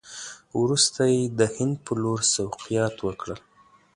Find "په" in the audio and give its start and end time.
1.85-1.91